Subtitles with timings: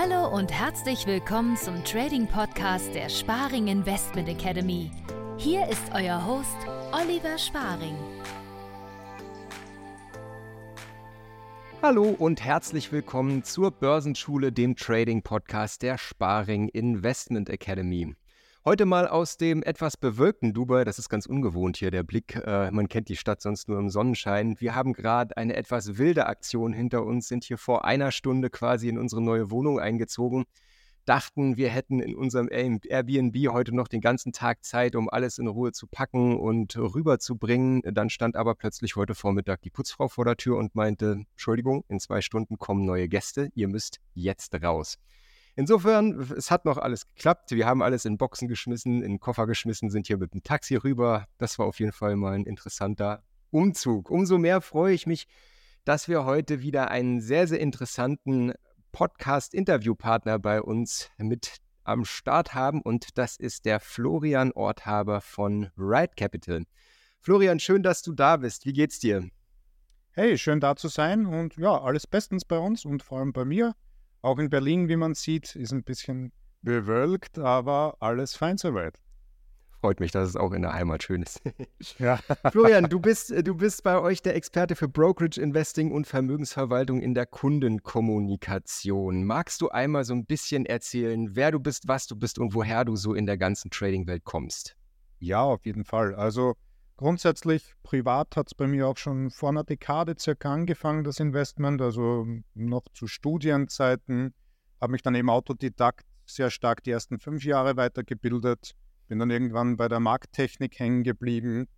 [0.00, 4.92] Hallo und herzlich willkommen zum Trading Podcast der Sparing Investment Academy.
[5.38, 6.56] Hier ist euer Host
[6.92, 7.96] Oliver Sparing.
[11.82, 18.14] Hallo und herzlich willkommen zur Börsenschule, dem Trading Podcast der Sparing Investment Academy.
[18.68, 20.84] Heute mal aus dem etwas bewölkten Dubai.
[20.84, 22.36] Das ist ganz ungewohnt hier, der Blick.
[22.36, 24.56] Äh, man kennt die Stadt sonst nur im Sonnenschein.
[24.60, 28.90] Wir haben gerade eine etwas wilde Aktion hinter uns, sind hier vor einer Stunde quasi
[28.90, 30.44] in unsere neue Wohnung eingezogen.
[31.06, 35.46] Dachten, wir hätten in unserem Airbnb heute noch den ganzen Tag Zeit, um alles in
[35.46, 37.80] Ruhe zu packen und rüberzubringen.
[37.94, 42.00] Dann stand aber plötzlich heute Vormittag die Putzfrau vor der Tür und meinte: Entschuldigung, in
[42.00, 43.48] zwei Stunden kommen neue Gäste.
[43.54, 44.98] Ihr müsst jetzt raus.
[45.58, 47.50] Insofern, es hat noch alles geklappt.
[47.50, 51.26] Wir haben alles in Boxen geschmissen, in Koffer geschmissen, sind hier mit dem Taxi rüber.
[51.36, 54.08] Das war auf jeden Fall mal ein interessanter Umzug.
[54.08, 55.26] Umso mehr freue ich mich,
[55.84, 58.52] dass wir heute wieder einen sehr, sehr interessanten
[58.92, 66.12] Podcast-Interviewpartner bei uns mit am Start haben und das ist der Florian Orthaber von Ride
[66.16, 66.66] Capital.
[67.18, 68.64] Florian, schön, dass du da bist.
[68.64, 69.28] Wie geht's dir?
[70.12, 73.44] Hey, schön da zu sein und ja, alles bestens bei uns und vor allem bei
[73.44, 73.74] mir.
[74.22, 78.98] Auch in Berlin, wie man sieht, ist ein bisschen bewölkt, aber alles fein soweit.
[79.80, 81.40] Freut mich, dass es auch in der Heimat schön ist.
[82.00, 82.18] ja.
[82.50, 87.14] Florian, du bist, du bist bei euch der Experte für Brokerage Investing und Vermögensverwaltung in
[87.14, 89.22] der Kundenkommunikation.
[89.22, 92.84] Magst du einmal so ein bisschen erzählen, wer du bist, was du bist und woher
[92.84, 94.74] du so in der ganzen Trading-Welt kommst?
[95.20, 96.16] Ja, auf jeden Fall.
[96.16, 96.54] Also
[96.98, 101.80] Grundsätzlich, privat hat es bei mir auch schon vor einer Dekade circa angefangen, das Investment,
[101.80, 104.34] also noch zu Studienzeiten.
[104.80, 108.74] Habe mich dann eben Autodidakt sehr stark die ersten fünf Jahre weitergebildet.
[109.06, 111.68] Bin dann irgendwann bei der Markttechnik hängen geblieben.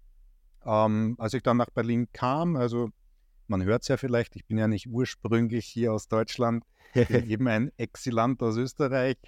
[0.65, 2.89] Ähm, als ich dann nach Berlin kam, also
[3.47, 7.47] man hört es ja vielleicht, ich bin ja nicht ursprünglich hier aus Deutschland, bin eben
[7.47, 9.19] ein Exilant aus Österreich.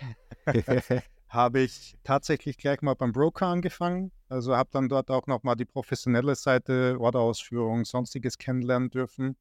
[1.33, 4.13] Habe ich tatsächlich gleich mal beim Broker angefangen.
[4.29, 9.37] Also habe dann dort auch nochmal die professionelle Seite, Orderausführung, sonstiges kennenlernen dürfen.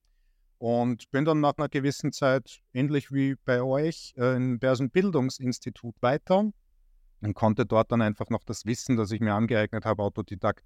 [0.57, 6.51] Und bin dann nach einer gewissen Zeit, ähnlich wie bei euch, äh, im Börsenbildungsinstitut weiter
[7.21, 10.63] und konnte dort dann einfach noch das Wissen, das ich mir angeeignet habe, Autodidakt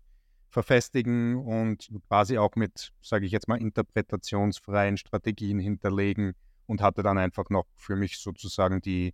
[0.50, 6.34] verfestigen und quasi auch mit, sage ich jetzt mal, interpretationsfreien Strategien hinterlegen
[6.68, 9.14] und hatte dann einfach noch für mich sozusagen die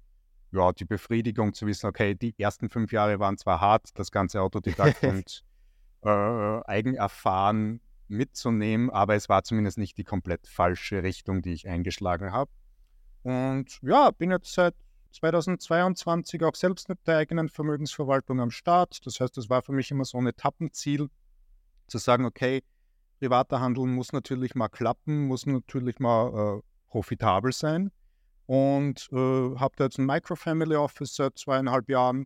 [0.52, 4.42] ja, die Befriedigung zu wissen, okay, die ersten fünf Jahre waren zwar hart, das ganze
[4.42, 5.44] Autodidakt und
[6.04, 6.10] äh,
[6.66, 12.52] Eigenerfahren mitzunehmen, aber es war zumindest nicht die komplett falsche Richtung, die ich eingeschlagen habe.
[13.24, 14.76] Und ja, bin jetzt seit
[15.12, 19.06] 2022 auch selbst mit der eigenen Vermögensverwaltung am Start.
[19.06, 21.10] Das heißt, es war für mich immer so ein Etappenziel,
[21.88, 22.64] zu sagen, okay,
[23.20, 27.92] privater Handel muss natürlich mal klappen, muss natürlich mal äh, profitabel sein
[28.52, 32.26] und äh, habe da jetzt ein Microfamily Office seit zweieinhalb Jahren.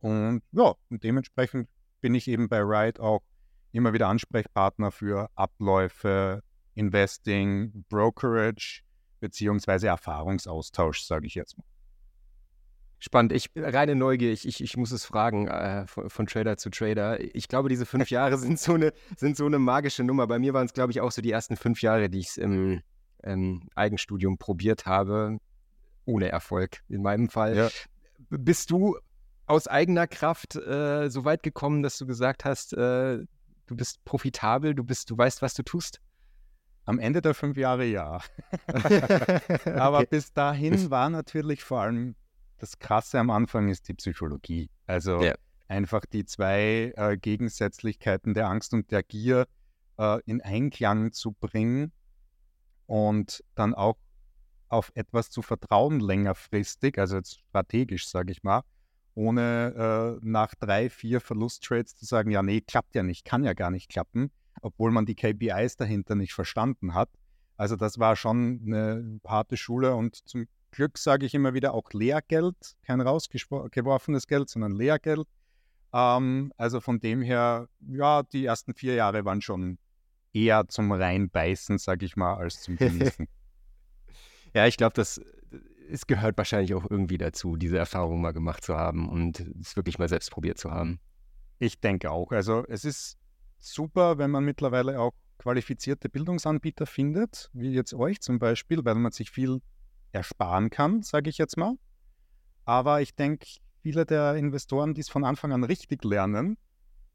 [0.00, 1.68] Und ja, und dementsprechend
[2.00, 3.20] bin ich eben bei Ride auch
[3.70, 6.42] immer wieder Ansprechpartner für Abläufe,
[6.72, 8.80] Investing, Brokerage
[9.20, 11.66] beziehungsweise Erfahrungsaustausch, sage ich jetzt mal.
[12.98, 13.32] Spannend.
[13.32, 17.20] Ich reine Neugier, ich, ich, ich muss es fragen, äh, von, von, Trader zu Trader.
[17.34, 20.26] Ich glaube, diese fünf Jahre sind so eine, sind so eine magische Nummer.
[20.26, 22.36] Bei mir waren es, glaube ich, auch so die ersten fünf Jahre, die ich es
[22.38, 22.80] im,
[23.22, 25.38] ähm, Eigenstudium probiert habe,
[26.04, 27.56] ohne Erfolg in meinem Fall.
[27.56, 27.68] Ja.
[28.30, 28.96] Bist du
[29.46, 33.18] aus eigener Kraft äh, so weit gekommen, dass du gesagt hast, äh,
[33.66, 36.00] du bist profitabel, du bist, du weißt, was du tust?
[36.84, 38.20] Am Ende der fünf Jahre ja.
[39.66, 40.08] Aber okay.
[40.10, 42.16] bis dahin war natürlich vor allem
[42.62, 44.70] das Krasse am Anfang ist die Psychologie.
[44.86, 45.34] Also ja.
[45.66, 49.46] einfach die zwei äh, Gegensätzlichkeiten der Angst und der Gier
[49.98, 51.92] äh, in Einklang zu bringen
[52.92, 53.96] und dann auch
[54.68, 58.64] auf etwas zu vertrauen längerfristig, also jetzt strategisch, sage ich mal,
[59.14, 63.54] ohne äh, nach drei, vier Verlusttrades zu sagen, ja, nee, klappt ja nicht, kann ja
[63.54, 64.30] gar nicht klappen,
[64.60, 67.08] obwohl man die KPIs dahinter nicht verstanden hat.
[67.56, 71.94] Also das war schon eine harte Schule und zum Glück sage ich immer wieder auch
[71.94, 75.26] Lehrgeld, kein rausgeworfenes Geld, sondern Lehrgeld.
[75.94, 79.78] Ähm, also von dem her, ja, die ersten vier Jahre waren schon
[80.32, 83.28] eher zum Reinbeißen, sag ich mal, als zum Genießen.
[84.54, 85.20] ja, ich glaube, das
[85.92, 89.98] es gehört wahrscheinlich auch irgendwie dazu, diese Erfahrung mal gemacht zu haben und es wirklich
[89.98, 91.00] mal selbst probiert zu haben.
[91.58, 92.32] Ich denke auch.
[92.32, 93.18] Also es ist
[93.58, 99.12] super, wenn man mittlerweile auch qualifizierte Bildungsanbieter findet, wie jetzt euch zum Beispiel, weil man
[99.12, 99.60] sich viel
[100.12, 101.74] ersparen kann, sage ich jetzt mal.
[102.64, 103.46] Aber ich denke,
[103.82, 106.56] viele der Investoren, die es von Anfang an richtig lernen,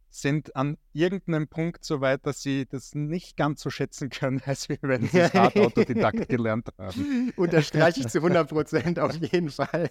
[0.09, 4.67] sind an irgendeinem Punkt so weit, dass sie das nicht ganz so schätzen können, als
[4.69, 7.33] wenn sie es hart Autodidakt gelernt haben.
[7.35, 9.89] Unterstreiche ich zu 100 Prozent auf jeden Fall.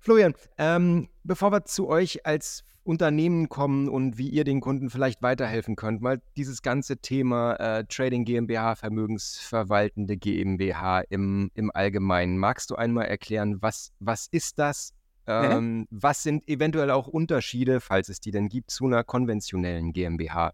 [0.00, 5.22] Florian, ähm, bevor wir zu euch als Unternehmen kommen und wie ihr den Kunden vielleicht
[5.22, 12.36] weiterhelfen könnt, mal dieses ganze Thema äh, Trading GmbH, vermögensverwaltende GmbH im, im Allgemeinen.
[12.36, 14.92] Magst du einmal erklären, was, was ist das?
[15.26, 15.86] Ähm, mhm.
[15.90, 20.52] Was sind eventuell auch Unterschiede, falls es die denn gibt, zu einer konventionellen GmbH?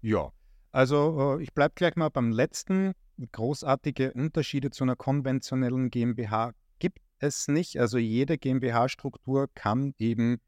[0.00, 0.32] Ja,
[0.72, 2.92] also äh, ich bleibe gleich mal beim letzten.
[3.32, 7.78] Großartige Unterschiede zu einer konventionellen GmbH gibt es nicht.
[7.80, 10.38] Also jede GmbH-Struktur kann eben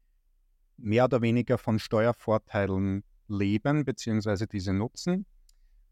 [0.77, 4.45] mehr oder weniger von Steuervorteilen leben bzw.
[4.45, 5.25] diese nutzen.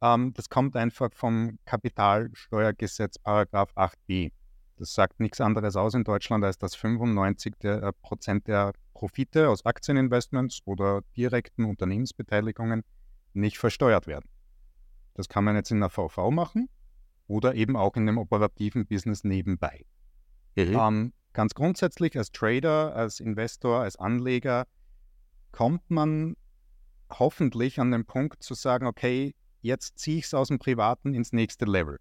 [0.01, 4.31] Ähm, das kommt einfach vom Kapitalsteuergesetz Paragraph 8b.
[4.77, 9.49] Das sagt nichts anderes aus in Deutschland, als dass 95 der, äh, Prozent der Profite
[9.49, 12.83] aus Aktieninvestments oder direkten Unternehmensbeteiligungen
[13.33, 14.29] nicht versteuert werden.
[15.15, 16.69] Das kann man jetzt in der VV machen
[17.27, 19.85] oder eben auch in dem operativen Business nebenbei.
[20.55, 20.75] Mhm.
[20.75, 24.65] Ähm, ganz grundsätzlich als Trader, als Investor, als Anleger
[25.51, 26.35] kommt man
[27.09, 31.33] hoffentlich an den Punkt zu sagen, okay, jetzt ziehe ich es aus dem Privaten ins
[31.33, 31.99] nächste Level.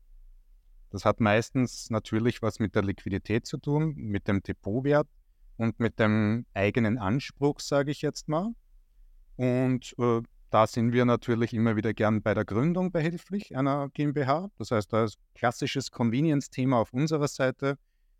[0.90, 5.08] Das hat meistens natürlich was mit der Liquidität zu tun, mit dem Depotwert
[5.56, 8.52] und mit dem eigenen Anspruch, sage ich jetzt mal.
[9.36, 14.48] Und äh, da sind wir natürlich immer wieder gern bei der Gründung behilflich einer GmbH.
[14.58, 17.78] Das heißt, da ist klassisches Convenience-Thema auf unserer Seite.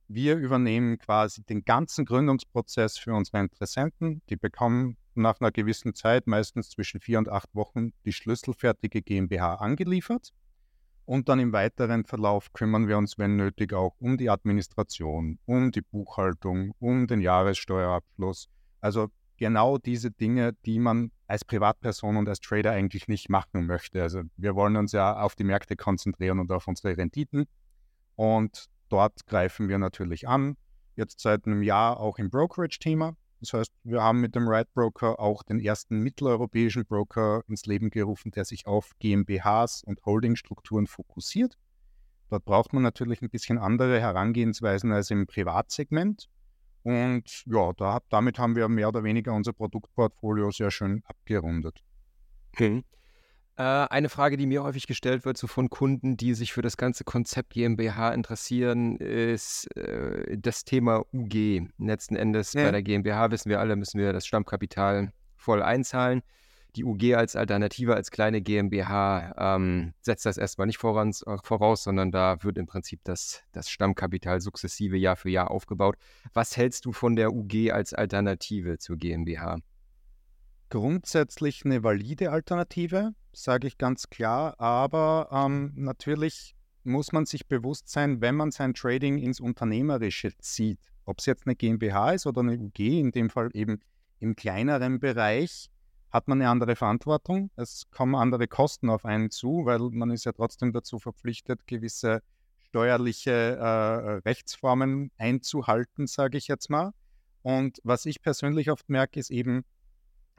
[0.09, 4.23] Wir übernehmen quasi den ganzen Gründungsprozess für unsere Interessenten.
[4.29, 9.55] Die bekommen nach einer gewissen Zeit, meistens zwischen vier und acht Wochen, die schlüsselfertige GmbH
[9.55, 10.33] angeliefert.
[11.07, 15.71] Und dann im weiteren Verlauf kümmern wir uns, wenn nötig, auch um die Administration, um
[15.71, 18.49] die Buchhaltung, um den Jahressteuerabschluss.
[18.81, 24.03] Also genau diese Dinge, die man als Privatperson und als Trader eigentlich nicht machen möchte.
[24.03, 27.47] Also wir wollen uns ja auf die Märkte konzentrieren und auf unsere Renditen.
[28.17, 30.57] Und dort greifen wir natürlich an.
[30.97, 33.17] Jetzt seit einem Jahr auch im Brokerage-Thema.
[33.41, 37.91] Das heißt, wir haben mit dem Right Broker auch den ersten mitteleuropäischen Broker ins Leben
[37.91, 41.59] gerufen, der sich auf GmbHs und Holdingstrukturen fokussiert.
[42.29, 46.29] Dort braucht man natürlich ein bisschen andere Herangehensweisen als im Privatsegment.
[46.83, 51.83] Und ja, da, damit haben wir mehr oder weniger unser Produktportfolio sehr schön abgerundet.
[52.53, 52.85] Okay.
[53.59, 56.77] Äh, eine Frage, die mir häufig gestellt wird, so von Kunden, die sich für das
[56.77, 61.69] ganze Konzept GmbH interessieren, ist äh, das Thema UG.
[61.79, 62.65] Letzten Endes ja.
[62.65, 66.23] bei der GmbH wissen wir alle, müssen wir das Stammkapital voll einzahlen.
[66.77, 71.85] Die UG als Alternative, als kleine GmbH ähm, setzt das erstmal nicht voraus, äh, voraus,
[71.85, 75.97] sondern da wird im Prinzip das, das Stammkapital sukzessive Jahr für Jahr aufgebaut.
[76.35, 79.61] Was hältst du von der UG als Alternative zur GmbH?
[80.69, 84.59] Grundsätzlich eine valide Alternative sage ich ganz klar.
[84.61, 90.81] Aber ähm, natürlich muss man sich bewusst sein, wenn man sein Trading ins Unternehmerische zieht,
[91.05, 93.81] ob es jetzt eine GmbH ist oder eine UG, in dem Fall eben
[94.19, 95.69] im kleineren Bereich,
[96.11, 97.51] hat man eine andere Verantwortung.
[97.57, 102.23] Es kommen andere Kosten auf einen zu, weil man ist ja trotzdem dazu verpflichtet, gewisse
[102.69, 106.93] steuerliche äh, Rechtsformen einzuhalten, sage ich jetzt mal.
[107.43, 109.65] Und was ich persönlich oft merke, ist eben,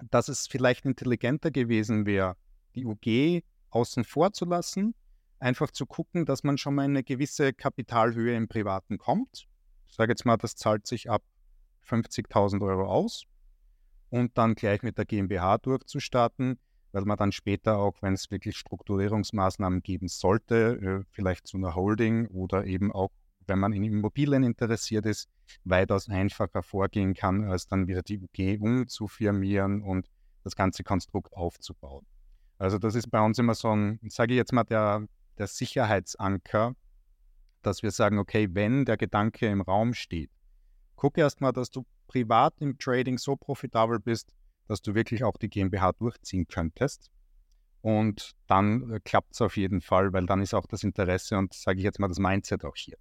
[0.10, 2.36] dass es vielleicht intelligenter gewesen wäre,
[2.76, 4.95] die UG außen vor zu lassen,
[5.40, 9.48] einfach zu gucken, dass man schon mal eine gewisse Kapitalhöhe im Privaten kommt.
[9.88, 11.24] Ich sage jetzt mal, das zahlt sich ab
[11.88, 13.24] 50.000 Euro aus
[14.10, 16.60] und dann gleich mit der GmbH durchzustarten,
[16.92, 21.76] weil man dann später auch, wenn es wirklich Strukturierungsmaßnahmen geben sollte, äh, vielleicht zu einer
[21.76, 23.12] Holding oder eben auch,
[23.47, 25.30] wenn man in Immobilien interessiert ist,
[25.63, 30.09] weitaus einfacher vorgehen kann, als dann wieder die UG umzufirmieren und
[30.44, 32.06] das ganze Konstrukt aufzubauen.
[32.57, 35.06] Also das ist bei uns immer so ein, sage ich jetzt mal, der,
[35.37, 36.75] der Sicherheitsanker,
[37.61, 40.31] dass wir sagen, okay, wenn der Gedanke im Raum steht,
[40.95, 44.33] guck erst mal, dass du privat im Trading so profitabel bist,
[44.68, 47.11] dass du wirklich auch die GmbH durchziehen könntest.
[47.81, 51.54] Und dann äh, klappt es auf jeden Fall, weil dann ist auch das Interesse und,
[51.54, 52.97] sage ich jetzt mal, das Mindset auch hier.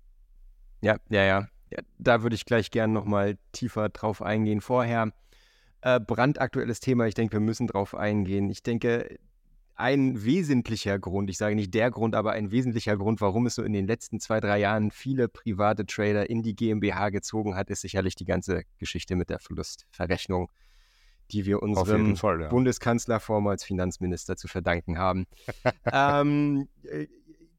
[0.86, 1.48] Ja, ja, ja.
[1.70, 4.60] ja da würde ich gleich gerne nochmal tiefer drauf eingehen.
[4.60, 5.12] Vorher
[5.80, 7.06] äh, brandaktuelles Thema.
[7.06, 8.48] Ich denke, wir müssen drauf eingehen.
[8.50, 9.18] Ich denke,
[9.74, 13.62] ein wesentlicher Grund, ich sage nicht der Grund, aber ein wesentlicher Grund, warum es so
[13.62, 17.82] in den letzten zwei, drei Jahren viele private Trader in die GmbH gezogen hat, ist
[17.82, 20.50] sicherlich die ganze Geschichte mit der Verlustverrechnung,
[21.30, 22.48] die wir unserem Fall, ja.
[22.48, 25.26] Bundeskanzler, vormals Finanzminister, zu verdanken haben.
[25.92, 27.06] ähm, äh,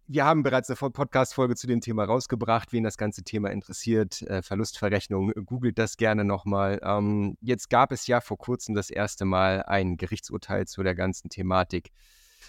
[0.10, 2.72] wir haben bereits eine Podcast-Folge zu dem Thema rausgebracht.
[2.72, 6.80] Wen das ganze Thema interessiert, äh, Verlustverrechnung, googelt das gerne nochmal.
[6.82, 11.30] Ähm, jetzt gab es ja vor kurzem das erste Mal ein Gerichtsurteil zu der ganzen
[11.30, 11.92] Thematik,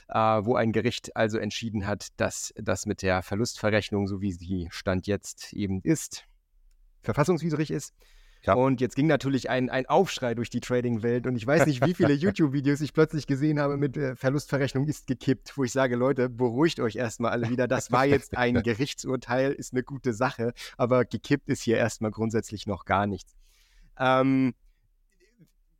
[0.08, 4.68] äh, wo ein Gericht also entschieden hat, dass das mit der Verlustverrechnung, so wie sie
[4.70, 6.26] Stand jetzt eben ist,
[7.02, 7.92] verfassungswidrig ist.
[8.42, 8.54] Ja.
[8.54, 11.94] Und jetzt ging natürlich ein, ein Aufschrei durch die Trading-Welt und ich weiß nicht, wie
[11.94, 16.28] viele YouTube-Videos ich plötzlich gesehen habe mit äh, Verlustverrechnung ist gekippt, wo ich sage, Leute,
[16.28, 17.66] beruhigt euch erstmal alle wieder.
[17.66, 22.66] Das war jetzt ein Gerichtsurteil, ist eine gute Sache, aber gekippt ist hier erstmal grundsätzlich
[22.66, 23.34] noch gar nichts.
[23.98, 24.54] Ähm,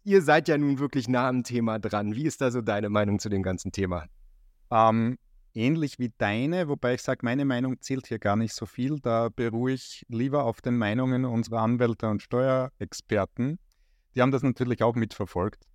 [0.05, 2.15] ihr seid ja nun wirklich nah am Thema dran.
[2.15, 4.07] Wie ist da so deine Meinung zu dem ganzen Thema?
[4.71, 5.19] Ähm,
[5.55, 9.01] ähnlich wie deine, wobei ich sage, meine Meinung zählt hier gar nicht so viel.
[9.01, 13.59] Da beruhe ich lieber auf den Meinungen unserer Anwälte und Steuerexperten.
[14.15, 15.69] Die haben das natürlich auch mitverfolgt.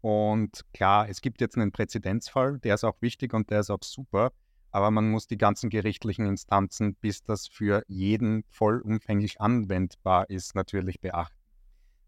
[0.00, 3.82] Und klar, es gibt jetzt einen Präzedenzfall, der ist auch wichtig und der ist auch
[3.82, 4.32] super,
[4.70, 11.00] aber man muss die ganzen gerichtlichen Instanzen, bis das für jeden vollumfänglich anwendbar ist, natürlich
[11.00, 11.39] beachten.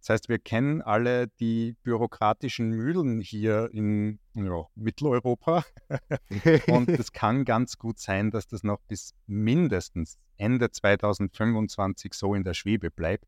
[0.02, 5.64] Das heißt, wir kennen alle die bürokratischen Mühlen hier in ja, Mitteleuropa.
[6.66, 12.42] und es kann ganz gut sein, dass das noch bis mindestens Ende 2025 so in
[12.42, 13.26] der Schwebe bleibt.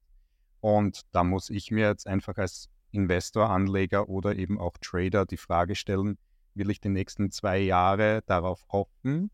[0.59, 5.37] Und da muss ich mir jetzt einfach als Investor, Anleger oder eben auch Trader die
[5.37, 6.19] Frage stellen,
[6.55, 9.31] will ich die nächsten zwei Jahre darauf hoffen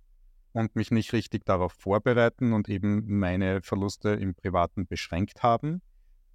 [0.53, 5.81] und mich nicht richtig darauf vorbereiten und eben meine Verluste im Privaten beschränkt haben?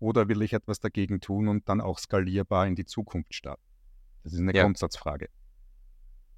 [0.06, 3.64] Oder will ich etwas dagegen tun und dann auch skalierbar in die Zukunft starten?
[4.22, 4.62] Das ist eine ja.
[4.62, 5.30] Grundsatzfrage.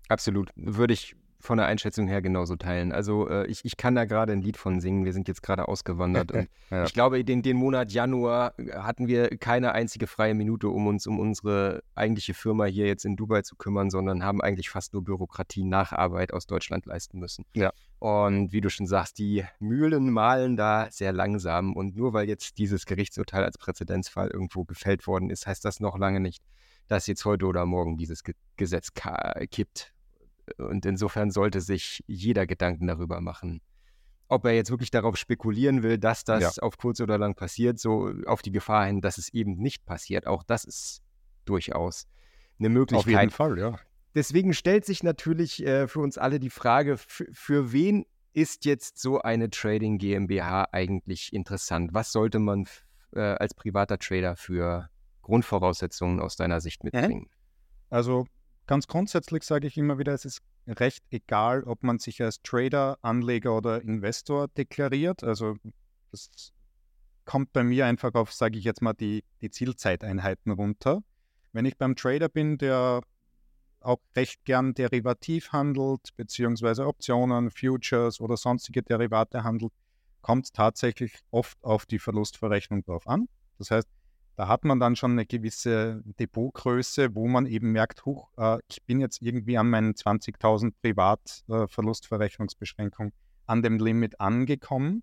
[0.07, 0.51] Absolut.
[0.55, 2.91] Würde ich von der Einschätzung her genauso teilen.
[2.91, 5.05] Also äh, ich, ich kann da gerade ein Lied von singen.
[5.05, 6.85] Wir sind jetzt gerade ausgewandert und ja.
[6.85, 11.19] ich glaube, den, den Monat Januar hatten wir keine einzige freie Minute, um uns um
[11.19, 15.63] unsere eigentliche Firma hier jetzt in Dubai zu kümmern, sondern haben eigentlich fast nur Bürokratie
[15.63, 17.45] Nacharbeit aus Deutschland leisten müssen.
[17.53, 17.71] Ja.
[17.99, 22.57] Und wie du schon sagst, die Mühlen malen da sehr langsam und nur weil jetzt
[22.57, 26.43] dieses Gerichtsurteil als Präzedenzfall irgendwo gefällt worden ist, heißt das noch lange nicht,
[26.87, 28.23] dass jetzt heute oder morgen dieses
[28.55, 28.91] Gesetz
[29.49, 29.93] kippt
[30.57, 33.61] und insofern sollte sich jeder Gedanken darüber machen.
[34.29, 36.63] Ob er jetzt wirklich darauf spekulieren will, dass das ja.
[36.63, 40.27] auf kurz oder lang passiert, so auf die Gefahr hin, dass es eben nicht passiert.
[40.27, 41.01] Auch das ist
[41.45, 42.07] durchaus
[42.59, 43.15] eine Möglichkeit.
[43.15, 43.79] Auf jeden Fall, ja.
[44.15, 49.19] Deswegen stellt sich natürlich äh, für uns alle die Frage, für wen ist jetzt so
[49.19, 51.93] eine Trading GmbH eigentlich interessant?
[51.93, 52.67] Was sollte man
[53.13, 54.89] äh, als privater Trader für
[55.21, 57.29] Grundvoraussetzungen aus deiner Sicht mitbringen?
[57.89, 58.27] Also
[58.67, 62.97] Ganz grundsätzlich sage ich immer wieder, es ist recht egal, ob man sich als Trader,
[63.01, 65.23] Anleger oder Investor deklariert.
[65.23, 65.55] Also
[66.11, 66.51] das
[67.23, 71.01] kommt bei mir einfach auf, sage ich jetzt mal, die, die Zielzeiteinheiten runter.
[71.53, 73.01] Wenn ich beim Trader bin, der
[73.79, 79.71] auch recht gern derivativ handelt, beziehungsweise Optionen, Futures oder sonstige Derivate handelt,
[80.21, 83.29] kommt es tatsächlich oft auf die Verlustverrechnung drauf an.
[83.59, 83.87] Das heißt,
[84.37, 88.83] da hat man dann schon eine gewisse Depotgröße, wo man eben merkt, huch, äh, ich
[88.83, 93.15] bin jetzt irgendwie an meinen 20.000 Privatverlustverrechnungsbeschränkungen äh,
[93.47, 95.01] an dem Limit angekommen.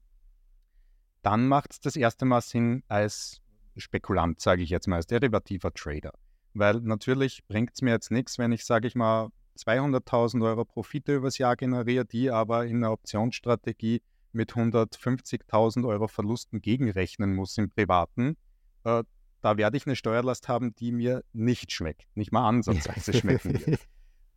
[1.23, 3.41] Dann macht es das erste Mal Sinn als
[3.76, 6.12] Spekulant, sage ich jetzt mal, als derivativer Trader.
[6.53, 11.17] Weil natürlich bringt es mir jetzt nichts, wenn ich, sage ich mal, 200.000 Euro Profite
[11.17, 14.00] übers Jahr generiere, die aber in einer Optionsstrategie
[14.31, 18.37] mit 150.000 Euro Verlusten gegenrechnen muss im Privaten.
[18.85, 19.03] Äh,
[19.44, 23.86] da werde ich eine Steuerlast haben, die mir nicht schmeckt, nicht mal ansatzweise schmecken wird.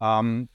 [0.01, 0.49] Ähm,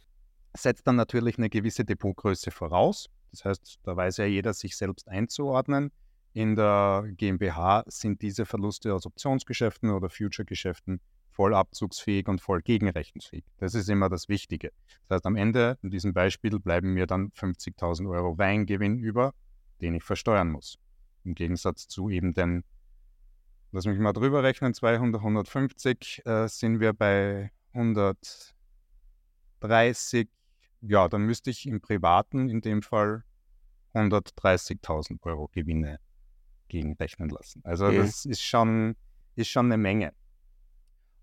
[0.54, 3.09] setzt dann natürlich eine gewisse Depotgröße voraus.
[3.30, 5.90] Das heißt, da weiß ja jeder, sich selbst einzuordnen.
[6.35, 13.44] In der GmbH sind diese Verluste aus Optionsgeschäften oder Future-Geschäften voll abzugsfähig und voll gegenrechnungsfähig.
[13.56, 14.73] Das ist immer das Wichtige.
[15.09, 19.32] Das heißt, am Ende in diesem Beispiel bleiben mir dann 50.000 Euro Weingewinn über,
[19.80, 20.78] den ich versteuern muss.
[21.25, 22.64] Im Gegensatz zu eben den
[23.73, 30.29] lass mich mal drüber rechnen, 200, 150 äh, sind wir bei 130.
[30.83, 33.25] Ja, dann müsste ich im Privaten in dem Fall
[33.95, 35.99] 130.000 Euro Gewinne
[36.69, 37.62] gegenrechnen lassen.
[37.64, 37.99] Also okay.
[37.99, 38.97] das ist schon,
[39.37, 40.12] ist schon eine Menge.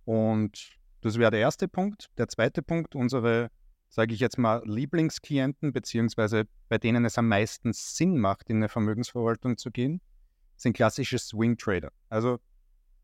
[0.05, 2.09] Und das wäre der erste Punkt.
[2.17, 3.49] Der zweite Punkt, unsere,
[3.89, 8.69] sage ich jetzt mal, Lieblingsklienten, beziehungsweise bei denen es am meisten Sinn macht, in eine
[8.69, 10.01] Vermögensverwaltung zu gehen,
[10.61, 11.91] sind klassische Swing Trader.
[12.09, 12.39] Also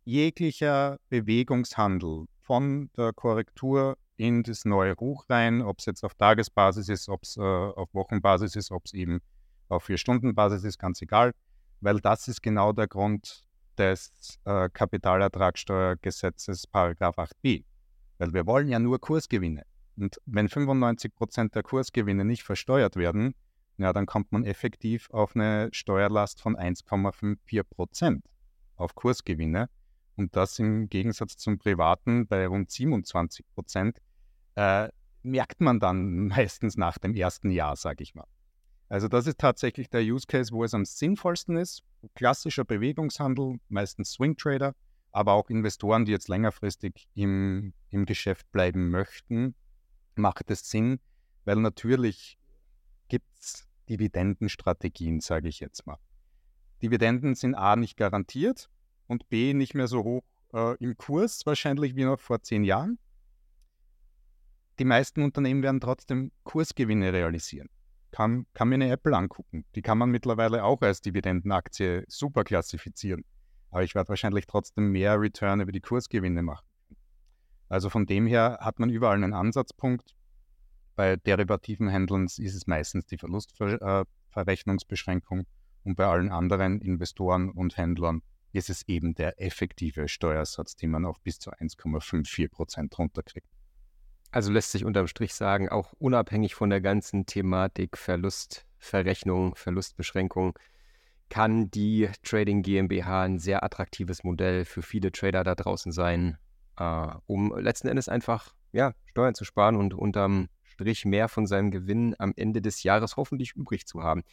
[0.03, 6.89] jeglicher Bewegungshandel von der Korrektur in das neue Hoch rein, ob es jetzt auf Tagesbasis
[6.89, 9.19] ist, ob es äh, auf Wochenbasis ist, ob es eben
[9.67, 11.33] auf Vier-Stunden-Basis ist, ganz egal,
[11.81, 13.43] weil das ist genau der Grund
[13.77, 17.65] des äh, Kapitalertragssteuergesetzes Paragraph 8b.
[18.17, 19.63] Weil wir wollen ja nur Kursgewinne.
[19.97, 23.33] Und wenn 95% der Kursgewinne nicht versteuert werden,
[23.77, 28.25] ja, dann kommt man effektiv auf eine Steuerlast von 1,54 Prozent
[28.75, 29.69] auf Kursgewinne.
[30.15, 33.99] Und das im Gegensatz zum Privaten bei rund 27 Prozent
[34.55, 34.87] äh,
[35.23, 38.27] merkt man dann meistens nach dem ersten Jahr, sage ich mal.
[38.87, 41.81] Also das ist tatsächlich der Use Case, wo es am sinnvollsten ist.
[42.13, 44.75] Klassischer Bewegungshandel, meistens Swing Trader,
[45.11, 49.55] aber auch Investoren, die jetzt längerfristig im, im Geschäft bleiben möchten,
[50.15, 50.99] macht es Sinn,
[51.45, 52.37] weil natürlich
[53.89, 55.97] Dividendenstrategien, sage ich jetzt mal.
[56.81, 58.69] Dividenden sind A nicht garantiert
[59.07, 60.23] und B nicht mehr so hoch
[60.53, 62.99] äh, im Kurs wahrscheinlich wie noch vor zehn Jahren.
[64.79, 67.69] Die meisten Unternehmen werden trotzdem Kursgewinne realisieren.
[68.11, 69.65] Kann, kann mir eine Apple angucken.
[69.75, 73.23] Die kann man mittlerweile auch als Dividendenaktie super klassifizieren.
[73.71, 76.65] Aber ich werde wahrscheinlich trotzdem mehr Return über die Kursgewinne machen.
[77.67, 80.15] Also von dem her hat man überall einen Ansatzpunkt.
[80.95, 85.45] Bei derivativen Händlern ist es meistens die Verlustverrechnungsbeschränkung
[85.83, 88.21] und bei allen anderen Investoren und Händlern
[88.53, 93.49] ist es eben der effektive Steuersatz, den man auf bis zu 1,54 Prozent runterkriegt.
[94.31, 100.57] Also lässt sich unterm Strich sagen, auch unabhängig von der ganzen Thematik Verlustverrechnung, Verlustbeschränkung,
[101.29, 106.37] kann die Trading GmbH ein sehr attraktives Modell für viele Trader da draußen sein,
[106.77, 111.71] äh, um letzten Endes einfach ja, Steuern zu sparen und unterm Strich mehr von seinem
[111.71, 114.23] Gewinn am Ende des Jahres hoffentlich übrig zu haben.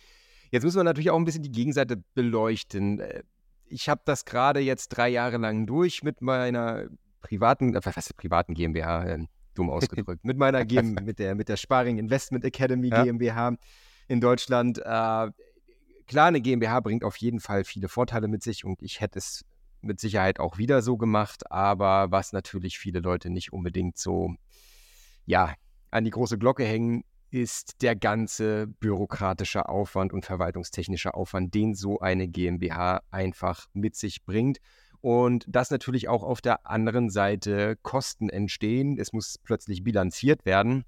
[0.51, 3.01] Jetzt müssen wir natürlich auch ein bisschen die Gegenseite beleuchten.
[3.01, 3.23] Äh,
[3.67, 6.89] ich habe das gerade jetzt drei Jahre lang durch mit meiner
[7.23, 11.49] privaten, äh, was heißt privaten GmbH, äh, dumm ausgedrückt, mit meiner GM, mit der, mit
[11.49, 13.05] der Sparing Investment Academy ja.
[13.05, 13.57] GmbH
[14.09, 14.79] in Deutschland.
[14.79, 19.21] Äh, klar, eine GmbH bringt auf jeden Fall viele Vorteile mit sich und ich hätte
[19.21, 19.45] es
[19.81, 24.35] mit Sicherheit auch wieder so gemacht, aber was natürlich viele Leute nicht unbedingt so,
[25.25, 25.55] ja,
[25.93, 32.01] an die große Glocke hängen, ist der ganze bürokratische Aufwand und verwaltungstechnische Aufwand, den so
[32.01, 34.59] eine GmbH einfach mit sich bringt.
[35.01, 38.99] Und dass natürlich auch auf der anderen Seite Kosten entstehen.
[38.99, 40.85] Es muss plötzlich bilanziert werden.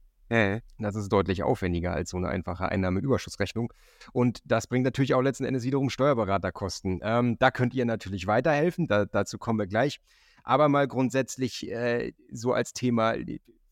[0.79, 3.73] Das ist deutlich aufwendiger als so eine einfache Einnahmeüberschussrechnung.
[4.13, 7.01] Und das bringt natürlich auch letzten Endes wiederum Steuerberaterkosten.
[7.03, 10.01] Ähm, da könnt ihr natürlich weiterhelfen, da, dazu kommen wir gleich.
[10.43, 13.15] Aber mal grundsätzlich äh, so als Thema,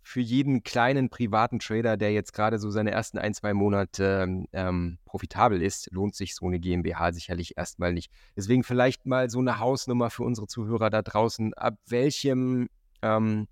[0.03, 4.99] für jeden kleinen privaten Trader, der jetzt gerade so seine ersten ein, zwei Monate ähm,
[5.05, 8.11] profitabel ist, lohnt sich so eine GmbH sicherlich erstmal nicht.
[8.37, 11.55] Deswegen vielleicht mal so eine Hausnummer für unsere Zuhörer da draußen.
[11.55, 12.69] Ab welchem
[13.01, 13.47] ähm,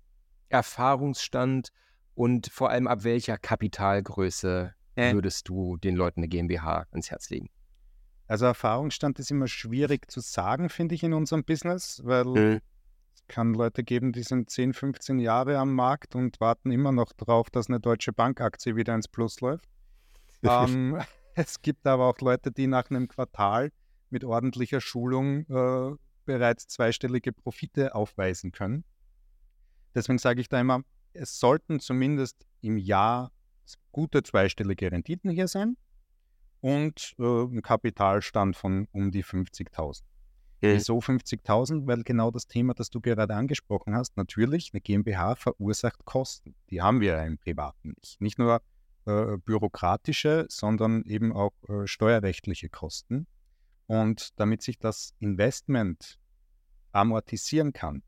[0.49, 1.69] Erfahrungsstand
[2.15, 5.13] und vor allem ab welcher Kapitalgröße äh.
[5.13, 7.49] würdest du den Leuten eine GmbH ans Herz legen?
[8.27, 12.61] Also Erfahrungsstand ist immer schwierig zu sagen, finde ich, in unserem Business, weil mhm
[13.27, 17.49] kann Leute geben, die sind 10, 15 Jahre am Markt und warten immer noch darauf,
[17.49, 19.67] dass eine deutsche Bankaktie wieder ins Plus läuft.
[20.43, 21.01] ähm,
[21.35, 23.71] es gibt aber auch Leute, die nach einem Quartal
[24.09, 28.83] mit ordentlicher Schulung äh, bereits zweistellige Profite aufweisen können.
[29.95, 30.81] Deswegen sage ich da immer,
[31.13, 33.31] es sollten zumindest im Jahr
[33.91, 35.77] gute zweistellige Renditen hier sein
[36.61, 40.03] und äh, ein Kapitalstand von um die 50.000.
[40.61, 41.87] Wieso 50.000?
[41.87, 46.55] Weil genau das Thema, das du gerade angesprochen hast, natürlich, eine GmbH verursacht Kosten.
[46.69, 48.21] Die haben wir ja im Privaten nicht.
[48.21, 48.61] Nicht nur
[49.05, 53.25] äh, bürokratische, sondern eben auch äh, steuerrechtliche Kosten.
[53.87, 56.19] Und damit sich das Investment
[56.91, 58.03] amortisieren kann,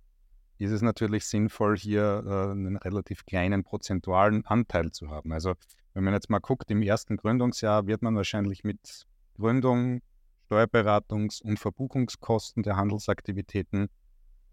[0.59, 5.31] ist es natürlich sinnvoll, hier äh, einen relativ kleinen prozentualen Anteil zu haben.
[5.33, 5.55] Also
[5.93, 10.01] wenn man jetzt mal guckt, im ersten Gründungsjahr wird man wahrscheinlich mit Gründung
[10.49, 13.89] Steuerberatungs- und Verbuchungskosten der Handelsaktivitäten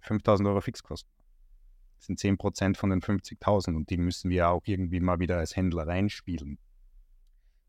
[0.01, 1.13] 5000 Euro Fixkosten.
[1.97, 5.39] Das sind 10 Prozent von den 50.000 und die müssen wir auch irgendwie mal wieder
[5.39, 6.59] als Händler reinspielen.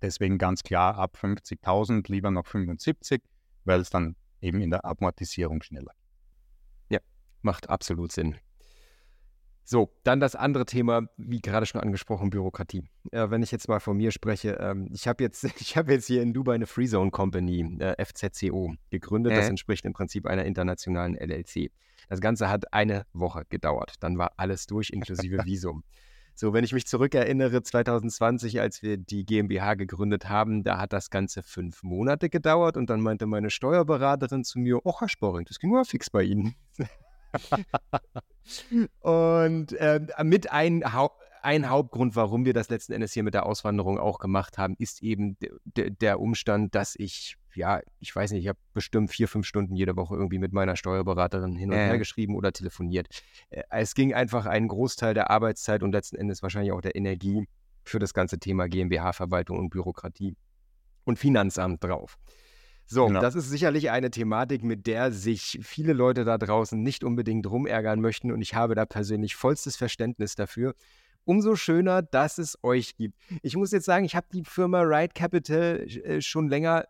[0.02, 3.22] Deswegen ganz klar ab 50.000 lieber noch 75,
[3.66, 5.92] weil es dann eben in der Amortisierung schneller.
[6.90, 7.00] Ja,
[7.42, 8.38] macht absolut Sinn.
[9.72, 12.84] So, dann das andere Thema, wie gerade schon angesprochen, Bürokratie.
[13.12, 15.46] Äh, wenn ich jetzt mal von mir spreche, ähm, ich habe jetzt,
[15.78, 19.32] hab jetzt hier in Dubai eine Freezone Company, äh, FZCO, gegründet.
[19.32, 19.38] Äh.
[19.38, 21.72] Das entspricht im Prinzip einer internationalen LLC.
[22.10, 23.94] Das Ganze hat eine Woche gedauert.
[24.02, 25.86] Dann war alles durch, inklusive Visum.
[26.36, 31.10] So, wenn ich mich zurückerinnere, 2020, als wir die GmbH gegründet haben, da hat das
[31.10, 35.60] Ganze fünf Monate gedauert und dann meinte meine Steuerberaterin zu mir, oh Herr Sporring, das
[35.60, 36.56] ging nur fix bei Ihnen.
[39.00, 43.46] und äh, mit ein, Hau ein Hauptgrund, warum wir das letzten Endes hier mit der
[43.46, 48.48] Auswanderung auch gemacht haben, ist eben der Umstand, dass ich, ja, ich weiß nicht, ich
[48.48, 51.88] habe bestimmt vier, fünf Stunden jede Woche irgendwie mit meiner Steuerberaterin hin und äh.
[51.88, 53.08] her geschrieben oder telefoniert.
[53.50, 57.48] Äh, es ging einfach einen Großteil der Arbeitszeit und letzten Endes wahrscheinlich auch der Energie
[57.84, 60.36] für das ganze Thema GmbH-Verwaltung und Bürokratie
[61.06, 62.18] und Finanzamt drauf.
[62.92, 63.22] So, genau.
[63.22, 68.02] das ist sicherlich eine Thematik, mit der sich viele Leute da draußen nicht unbedingt rumärgern
[68.02, 70.76] möchten und ich habe da persönlich vollstes Verständnis dafür.
[71.24, 73.18] Umso schöner, dass es euch gibt.
[73.44, 76.86] Ich muss jetzt sagen, ich habe die Firma Ride Capital äh, schon länger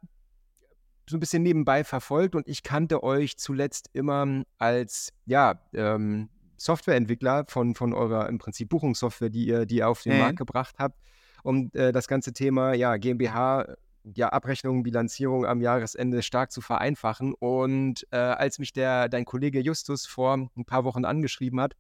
[1.08, 7.46] so ein bisschen nebenbei verfolgt und ich kannte euch zuletzt immer als, ja, ähm, Softwareentwickler
[7.48, 10.20] von, von eurer im Prinzip Buchungssoftware, die ihr, die ihr auf den mhm.
[10.20, 10.98] Markt gebracht habt,
[11.44, 17.34] um äh, das ganze Thema ja, GmbH, ja, Abrechnung, Bilanzierung am Jahresende stark zu vereinfachen.
[17.34, 21.76] Und äh, als mich der, dein Kollege Justus vor ein paar Wochen angeschrieben hat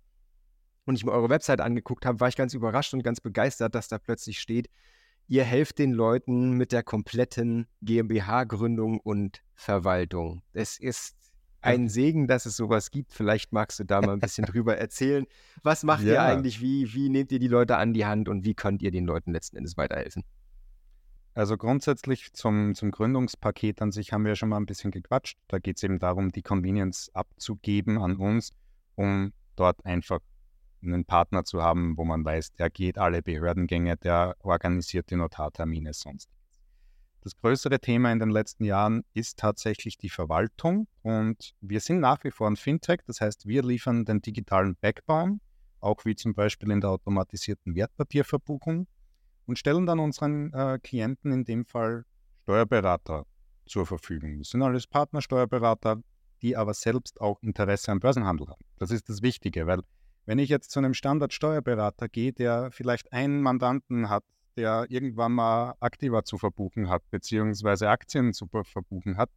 [0.85, 3.87] und ich mir eure Website angeguckt habe, war ich ganz überrascht und ganz begeistert, dass
[3.87, 4.69] da plötzlich steht,
[5.27, 10.43] ihr helft den Leuten mit der kompletten GmbH-Gründung und Verwaltung.
[10.53, 11.15] Es ist
[11.61, 13.13] ein Segen, dass es sowas gibt.
[13.13, 15.25] Vielleicht magst du da mal ein bisschen drüber erzählen.
[15.63, 16.13] Was macht ja.
[16.13, 16.59] ihr eigentlich?
[16.59, 19.31] Wie, wie nehmt ihr die Leute an die Hand und wie könnt ihr den Leuten
[19.31, 20.23] letzten Endes weiterhelfen?
[21.33, 25.37] Also grundsätzlich zum, zum Gründungspaket an sich haben wir schon mal ein bisschen gequatscht.
[25.47, 28.51] Da geht es eben darum, die Convenience abzugeben an uns,
[28.95, 30.19] um dort einfach
[30.83, 35.93] einen Partner zu haben, wo man weiß, der geht alle Behördengänge, der organisiert die Notartermine
[35.93, 36.29] sonst.
[37.21, 42.23] Das größere Thema in den letzten Jahren ist tatsächlich die Verwaltung und wir sind nach
[42.23, 45.39] wie vor ein Fintech, das heißt, wir liefern den digitalen Backbone,
[45.81, 48.87] auch wie zum Beispiel in der automatisierten Wertpapierverbuchung
[49.45, 52.05] und stellen dann unseren äh, Klienten in dem Fall
[52.43, 53.25] Steuerberater
[53.65, 54.39] zur Verfügung.
[54.39, 56.01] Das sind alles Partnersteuerberater,
[56.41, 58.65] die aber selbst auch Interesse am Börsenhandel haben.
[58.77, 59.81] Das ist das Wichtige, weil
[60.25, 64.23] wenn ich jetzt zu einem Standardsteuerberater gehe, der vielleicht einen Mandanten hat,
[64.55, 69.29] der irgendwann mal Aktiva zu verbuchen hat, beziehungsweise Aktien zu verbuchen hat,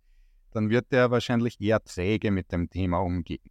[0.51, 3.51] dann wird der wahrscheinlich eher träge mit dem Thema umgehen.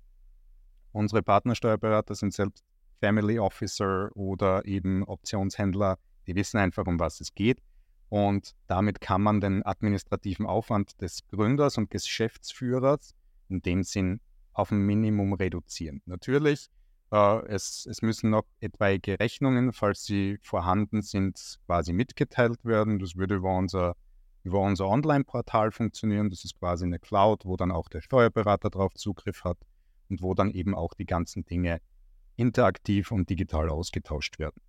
[0.92, 2.63] Unsere Partnersteuerberater sind selbst
[3.00, 7.62] Family Officer oder eben Optionshändler, die wissen einfach, um was es geht.
[8.09, 13.15] Und damit kann man den administrativen Aufwand des Gründers und Geschäftsführers
[13.49, 14.19] in dem Sinn
[14.53, 16.01] auf ein Minimum reduzieren.
[16.05, 16.69] Natürlich
[17.12, 22.99] äh, es, es, müssen noch etwaige Rechnungen, falls sie vorhanden sind, quasi mitgeteilt werden.
[22.99, 23.95] Das würde über unser,
[24.43, 26.29] über unser Online-Portal funktionieren.
[26.29, 29.57] Das ist quasi eine Cloud, wo dann auch der Steuerberater darauf Zugriff hat
[30.09, 31.81] und wo dann eben auch die ganzen Dinge
[32.36, 34.59] interaktiv und digital ausgetauscht werden.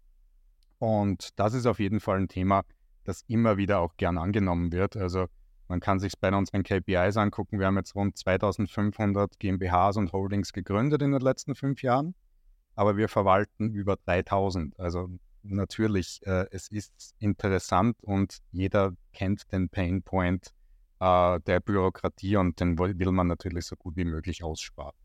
[0.84, 2.62] Und das ist auf jeden Fall ein Thema,
[3.04, 4.96] das immer wieder auch gern angenommen wird.
[4.96, 5.26] Also
[5.68, 7.58] man kann sich bei unseren KPIs angucken.
[7.58, 12.14] Wir haben jetzt rund 2500 GmbHs und Holdings gegründet in den letzten fünf Jahren
[12.74, 14.78] aber wir verwalten über 3000.
[14.78, 15.08] Also
[15.42, 20.52] natürlich, äh, es ist interessant und jeder kennt den Painpoint
[21.00, 24.96] äh, der Bürokratie und den will man natürlich so gut wie möglich aussparen.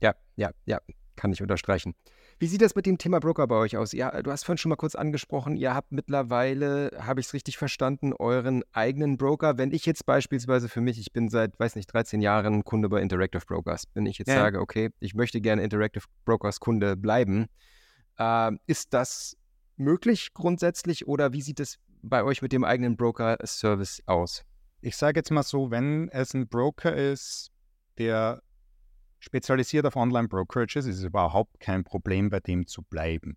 [0.00, 0.80] Ja, ja, ja,
[1.16, 1.94] kann ich unterstreichen.
[2.38, 3.92] Wie sieht das mit dem Thema Broker bei euch aus?
[3.92, 7.58] Ja, du hast vorhin schon mal kurz angesprochen, ihr habt mittlerweile, habe ich es richtig
[7.58, 9.58] verstanden, euren eigenen Broker.
[9.58, 13.00] Wenn ich jetzt beispielsweise für mich, ich bin seit, weiß nicht, 13 Jahren Kunde bei
[13.00, 14.36] Interactive Brokers, wenn ich jetzt ja.
[14.36, 17.46] sage, okay, ich möchte gerne Interactive Brokers Kunde bleiben,
[18.18, 19.36] äh, ist das
[19.76, 24.44] möglich grundsätzlich oder wie sieht es bei euch mit dem eigenen Broker-Service aus?
[24.80, 27.50] Ich sage jetzt mal so, wenn es ein Broker ist,
[27.98, 28.42] der
[29.22, 33.36] spezialisiert auf Online-Brokerages ist es überhaupt kein Problem, bei dem zu bleiben.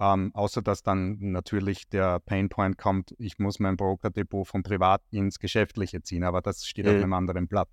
[0.00, 5.38] Ähm, außer dass dann natürlich der Painpoint kommt, ich muss mein Broker-Depot von privat ins
[5.38, 6.92] Geschäftliche ziehen, aber das steht mhm.
[6.92, 7.68] auf einem anderen Blatt.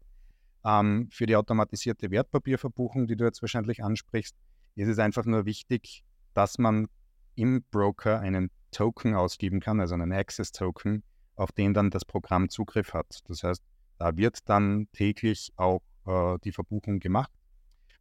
[0.64, 4.36] Ähm, für die automatisierte Wertpapierverbuchung, die du jetzt wahrscheinlich ansprichst,
[4.76, 6.88] ist es einfach nur wichtig, dass man
[7.36, 11.04] im Broker einen Token ausgeben kann, also einen Access-Token,
[11.36, 13.20] auf den dann das Programm Zugriff hat.
[13.28, 13.64] Das heißt,
[13.98, 17.32] da wird dann täglich auch äh, die Verbuchung gemacht.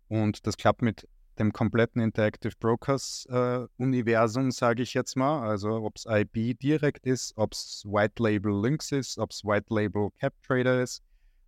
[0.09, 1.09] Und das klappt mit
[1.39, 5.49] dem kompletten Interactive Brokers äh, Universum, sage ich jetzt mal.
[5.49, 9.73] Also ob es IB direkt ist, ob es White Label Links ist, ob es White
[9.73, 11.03] Label Cap Trader ist.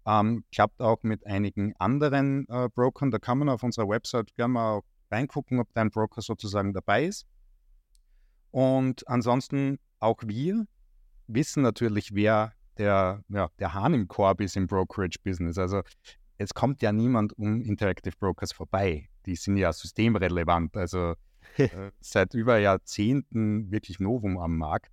[0.07, 3.11] Ähm, klappt auch mit einigen anderen äh, Brokern.
[3.11, 7.27] Da kann man auf unserer Website gerne mal reingucken, ob dein Broker sozusagen dabei ist.
[8.51, 10.67] Und ansonsten auch wir
[11.27, 15.59] wissen natürlich, wer der, ja, der Hahn im Korb ist im Brokerage-Business.
[15.59, 15.83] Also
[16.42, 19.09] es kommt ja niemand um Interactive Brokers vorbei.
[19.26, 21.14] Die sind ja systemrelevant, also
[21.57, 24.90] äh, seit über Jahrzehnten wirklich Novum am Markt.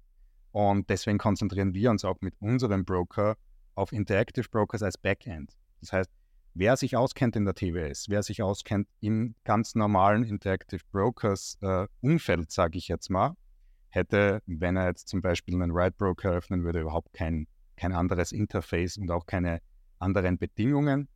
[0.52, 3.36] Und deswegen konzentrieren wir uns auch mit unserem Broker
[3.76, 5.56] auf Interactive Brokers als Backend.
[5.80, 6.10] Das heißt,
[6.54, 11.88] wer sich auskennt in der TWS, wer sich auskennt im ganz normalen Interactive Brokers äh,
[12.02, 13.36] Umfeld, sage ich jetzt mal,
[13.90, 18.32] hätte, wenn er jetzt zum Beispiel einen Write Broker öffnen würde, überhaupt kein, kein anderes
[18.32, 19.62] Interface und auch keine
[20.00, 21.08] anderen Bedingungen.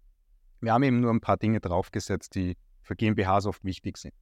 [0.64, 4.14] Wir haben eben nur ein paar Dinge draufgesetzt, die für GmbHs oft wichtig sind.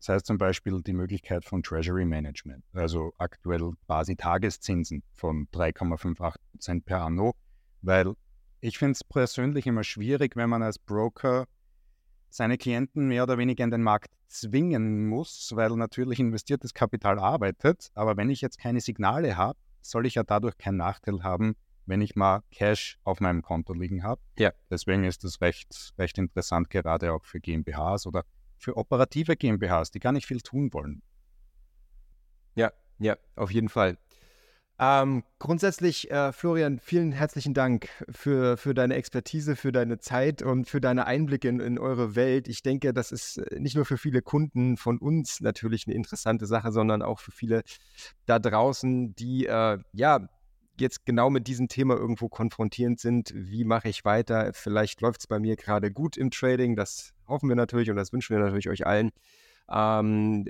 [0.00, 6.34] Das heißt zum Beispiel die Möglichkeit von Treasury Management, also aktuell quasi Tageszinsen von 3,58
[6.50, 7.36] Prozent per anno,
[7.82, 8.14] weil
[8.60, 11.46] ich finde es persönlich immer schwierig, wenn man als Broker
[12.30, 17.92] seine Klienten mehr oder weniger in den Markt zwingen muss, weil natürlich investiertes Kapital arbeitet.
[17.94, 21.54] Aber wenn ich jetzt keine Signale habe, soll ich ja dadurch keinen Nachteil haben,
[21.86, 24.20] wenn ich mal Cash auf meinem Konto liegen habe.
[24.38, 24.52] Ja.
[24.70, 28.24] Deswegen ist das recht, recht interessant, gerade auch für GmbHs oder
[28.58, 31.02] für operative GmbHs, die gar nicht viel tun wollen.
[32.54, 33.98] Ja, ja, auf jeden Fall.
[34.78, 40.68] Ähm, grundsätzlich, äh, Florian, vielen herzlichen Dank für, für deine Expertise, für deine Zeit und
[40.68, 42.46] für deine Einblicke in, in eure Welt.
[42.46, 46.44] Ich denke, das ist äh, nicht nur für viele Kunden von uns natürlich eine interessante
[46.44, 47.62] Sache, sondern auch für viele
[48.26, 50.28] da draußen, die äh, ja
[50.80, 53.32] jetzt genau mit diesem Thema irgendwo konfrontierend sind.
[53.34, 54.52] Wie mache ich weiter?
[54.52, 56.76] Vielleicht läuft es bei mir gerade gut im Trading.
[56.76, 59.10] Das hoffen wir natürlich und das wünschen wir natürlich euch allen.
[59.70, 60.46] Ähm,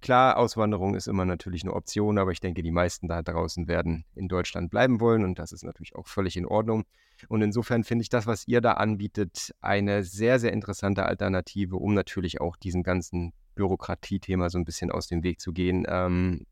[0.00, 4.06] Klar, Auswanderung ist immer natürlich eine Option, aber ich denke, die meisten da draußen werden
[4.14, 6.84] in Deutschland bleiben wollen und das ist natürlich auch völlig in Ordnung.
[7.28, 11.92] Und insofern finde ich das, was ihr da anbietet, eine sehr, sehr interessante Alternative, um
[11.92, 15.84] natürlich auch diesem ganzen Bürokratiethema so ein bisschen aus dem Weg zu gehen.
[15.86, 16.46] Ähm,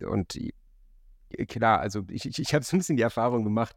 [0.00, 0.38] und
[1.46, 3.76] klar, also ich, ich, ich habe so ein bisschen die Erfahrung gemacht,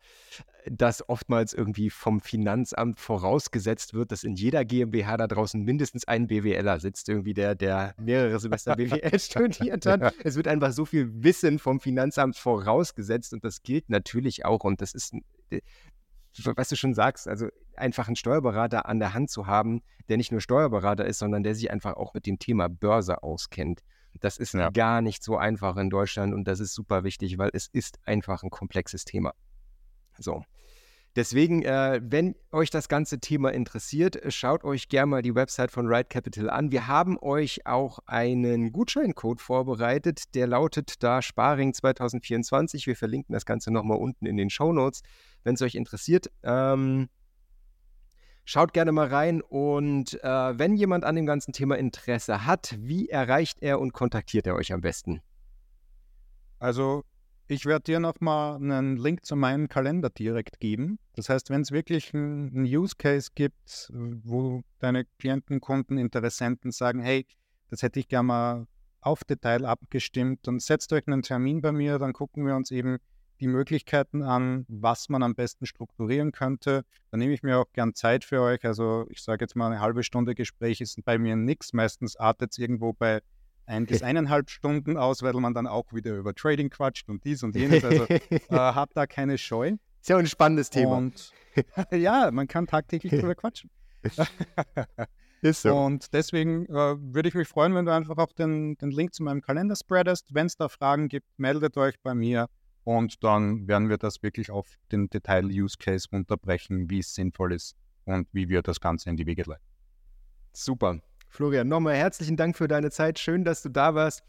[0.70, 6.28] dass oftmals irgendwie vom Finanzamt vorausgesetzt wird, dass in jeder GmbH da draußen mindestens ein
[6.28, 10.02] BWLer sitzt, irgendwie der, der mehrere Semester BWL studiert hat.
[10.02, 10.12] Ja.
[10.24, 14.82] Es wird einfach so viel Wissen vom Finanzamt vorausgesetzt und das gilt natürlich auch und
[14.82, 15.14] das ist,
[15.50, 15.62] äh,
[16.56, 20.32] was du schon sagst, also einfach einen Steuerberater an der Hand zu haben, der nicht
[20.32, 23.82] nur Steuerberater ist, sondern der sich einfach auch mit dem Thema Börse auskennt.
[24.22, 24.70] Das ist ja.
[24.70, 28.44] gar nicht so einfach in Deutschland und das ist super wichtig, weil es ist einfach
[28.44, 29.34] ein komplexes Thema.
[30.18, 30.44] So.
[31.16, 35.88] Deswegen, äh, wenn euch das ganze Thema interessiert, schaut euch gerne mal die Website von
[35.88, 36.72] Ride Capital an.
[36.72, 42.86] Wir haben euch auch einen Gutscheincode vorbereitet, der lautet da Sparing 2024.
[42.86, 45.04] Wir verlinken das Ganze nochmal unten in den Show Notes,
[45.46, 46.30] wenn es euch interessiert.
[46.44, 47.08] Ähm,
[48.48, 53.10] Schaut gerne mal rein und äh, wenn jemand an dem ganzen Thema Interesse hat, wie
[53.10, 55.22] erreicht er und kontaktiert er euch am besten?
[56.60, 57.04] Also
[57.48, 61.00] ich werde dir nochmal einen Link zu meinem Kalender direkt geben.
[61.14, 67.02] Das heißt, wenn es wirklich einen Use Case gibt, wo deine Klienten, Kunden, Interessenten sagen,
[67.02, 67.26] hey,
[67.72, 68.68] das hätte ich gerne mal
[69.02, 72.98] auf Detail abgestimmt, dann setzt euch einen Termin bei mir, dann gucken wir uns eben
[73.40, 76.84] die Möglichkeiten an, was man am besten strukturieren könnte.
[77.12, 78.64] Da nehme ich mir auch gern Zeit für euch.
[78.66, 81.74] Also ich sage jetzt mal, eine halbe Stunde Gespräch ist bei mir nichts.
[81.74, 83.22] Meistens artet es irgendwo bei
[83.68, 87.44] ein bis eineinhalb Stunden aus, weil man dann auch wieder über Trading quatscht und dies
[87.44, 87.84] und jenes.
[87.84, 89.74] Also äh, habt da keine Scheu.
[90.02, 90.98] Ist ja ein spannendes Thema.
[90.98, 91.32] Und
[91.92, 93.72] ja, man kann tagtäglich drüber quatschen.
[95.42, 95.76] Ist so.
[95.76, 99.24] Und deswegen äh, würde ich mich freuen, wenn du einfach auch den, den Link zu
[99.24, 100.34] meinem Kalender spreadest.
[100.34, 102.48] Wenn es da Fragen gibt, meldet euch bei mir.
[102.86, 108.28] Und dann werden wir das wirklich auf den Detail-Use-Case runterbrechen, wie es sinnvoll ist und
[108.32, 109.66] wie wir das Ganze in die Wege leiten.
[110.54, 111.02] Super.
[111.28, 113.20] Florian, nochmal herzlichen Dank für deine Zeit.
[113.20, 114.24] Schön, dass du da warst.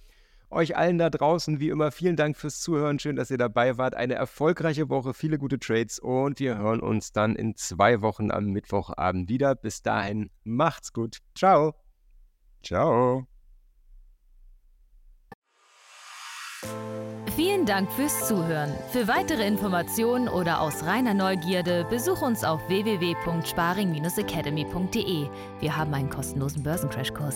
[0.49, 2.99] Euch allen da draußen, wie immer, vielen Dank fürs Zuhören.
[2.99, 3.95] Schön, dass ihr dabei wart.
[3.95, 8.47] Eine erfolgreiche Woche, viele gute Trades und wir hören uns dann in zwei Wochen am
[8.47, 9.55] Mittwochabend wieder.
[9.55, 11.19] Bis dahin, macht's gut.
[11.35, 11.75] Ciao.
[12.63, 13.27] Ciao.
[17.37, 18.73] Vielen Dank fürs Zuhören.
[18.93, 25.29] Für weitere Informationen oder aus reiner Neugierde besuch uns auf www.sparing-academy.de.
[25.61, 27.35] Wir haben einen kostenlosen Börsencrashkurs.